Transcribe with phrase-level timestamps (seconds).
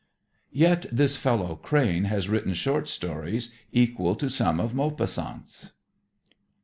[0.55, 5.73] Yet this fellow Crane has written short stories equal to some of Maupassant's.